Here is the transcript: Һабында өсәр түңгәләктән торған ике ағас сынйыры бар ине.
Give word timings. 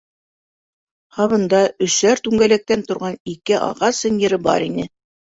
Һабында 1.17 1.59
өсәр 1.87 2.21
түңгәләктән 2.27 2.85
торған 2.87 3.17
ике 3.33 3.59
ағас 3.67 3.99
сынйыры 4.05 4.41
бар 4.49 4.65
ине. 4.69 4.87